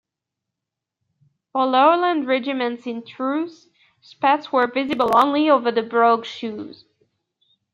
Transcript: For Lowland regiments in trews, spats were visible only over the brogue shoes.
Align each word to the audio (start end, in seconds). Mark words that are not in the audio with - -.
For 1.53 1.63
Lowland 1.67 2.25
regiments 2.27 2.87
in 2.87 3.03
trews, 3.05 3.67
spats 4.01 4.51
were 4.51 4.65
visible 4.65 5.15
only 5.15 5.47
over 5.47 5.71
the 5.71 5.83
brogue 5.83 6.25
shoes. 6.25 6.85